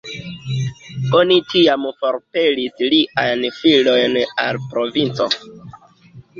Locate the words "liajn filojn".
2.95-4.21